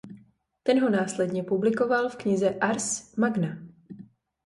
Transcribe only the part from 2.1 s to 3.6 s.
knize "Ars magna".